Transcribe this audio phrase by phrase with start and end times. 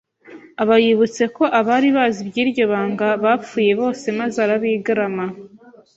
[0.61, 5.25] aba yibutse ko abari bazi iby’iryo banga bapfuye bose maze arabigarama